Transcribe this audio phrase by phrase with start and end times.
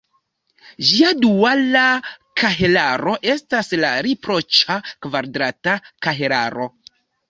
[0.91, 1.83] Ĝia duala
[2.43, 6.73] kahelaro estas la riproĉa kvadrata kahelaro.